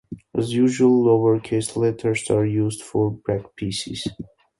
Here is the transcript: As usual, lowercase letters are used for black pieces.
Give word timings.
As 0.35 0.51
usual, 0.51 1.03
lowercase 1.03 1.75
letters 1.75 2.31
are 2.31 2.43
used 2.43 2.81
for 2.81 3.11
black 3.11 3.55
pieces. 3.55 4.07